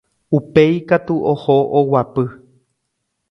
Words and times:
Upéi 0.37 0.75
katu 0.89 1.15
oho 1.31 1.57
oguapy 1.79 2.25